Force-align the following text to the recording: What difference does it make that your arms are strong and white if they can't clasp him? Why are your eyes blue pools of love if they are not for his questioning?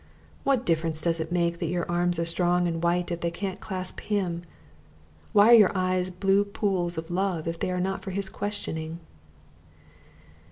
What 0.43 0.65
difference 0.65 0.99
does 0.99 1.19
it 1.19 1.31
make 1.31 1.59
that 1.59 1.67
your 1.69 1.85
arms 1.87 2.17
are 2.17 2.25
strong 2.25 2.67
and 2.67 2.81
white 2.81 3.11
if 3.11 3.21
they 3.21 3.29
can't 3.29 3.59
clasp 3.59 3.99
him? 3.99 4.41
Why 5.31 5.49
are 5.51 5.53
your 5.53 5.77
eyes 5.77 6.09
blue 6.09 6.43
pools 6.43 6.97
of 6.97 7.11
love 7.11 7.47
if 7.47 7.59
they 7.59 7.69
are 7.69 7.79
not 7.79 8.01
for 8.01 8.09
his 8.09 8.27
questioning? 8.27 8.99